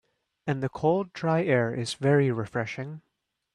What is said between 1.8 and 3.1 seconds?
very refreshing.